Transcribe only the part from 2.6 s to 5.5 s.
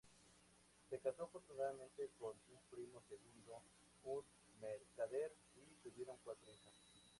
primo segundo, un mercader,